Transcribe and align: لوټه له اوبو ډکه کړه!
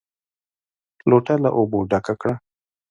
لوټه 1.09 1.35
له 1.43 1.49
اوبو 1.57 1.79
ډکه 1.89 2.13
کړه! 2.21 2.35